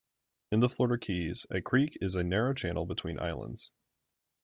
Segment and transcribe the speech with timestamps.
[0.51, 3.71] In the Florida Keys, a creek is a narrow channel between islands.